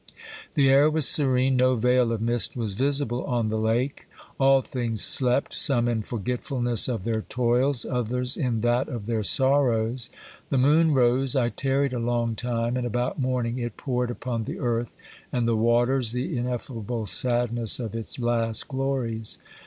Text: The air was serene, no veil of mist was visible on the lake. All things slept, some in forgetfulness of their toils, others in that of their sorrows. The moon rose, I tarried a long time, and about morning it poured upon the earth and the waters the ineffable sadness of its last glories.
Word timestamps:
The 0.55 0.67
air 0.67 0.89
was 0.89 1.07
serene, 1.07 1.57
no 1.57 1.75
veil 1.75 2.11
of 2.11 2.21
mist 2.21 2.57
was 2.57 2.73
visible 2.73 3.23
on 3.25 3.49
the 3.49 3.59
lake. 3.59 4.07
All 4.39 4.61
things 4.63 5.03
slept, 5.03 5.53
some 5.53 5.87
in 5.87 6.01
forgetfulness 6.01 6.87
of 6.87 7.03
their 7.03 7.21
toils, 7.21 7.85
others 7.85 8.35
in 8.35 8.61
that 8.61 8.89
of 8.89 9.05
their 9.05 9.21
sorrows. 9.21 10.09
The 10.49 10.57
moon 10.57 10.95
rose, 10.95 11.35
I 11.35 11.49
tarried 11.49 11.93
a 11.93 11.99
long 11.99 12.33
time, 12.33 12.77
and 12.77 12.87
about 12.87 13.19
morning 13.19 13.59
it 13.59 13.77
poured 13.77 14.09
upon 14.09 14.45
the 14.45 14.57
earth 14.57 14.95
and 15.31 15.47
the 15.47 15.55
waters 15.55 16.13
the 16.13 16.35
ineffable 16.35 17.05
sadness 17.05 17.79
of 17.79 17.93
its 17.93 18.17
last 18.17 18.67
glories. 18.67 19.37